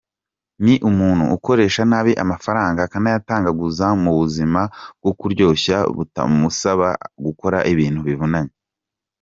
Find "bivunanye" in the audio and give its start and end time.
8.07-8.53